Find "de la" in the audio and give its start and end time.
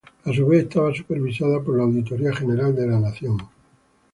2.75-2.99